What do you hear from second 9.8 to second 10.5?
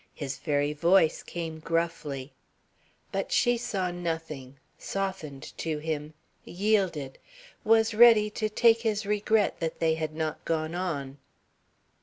had not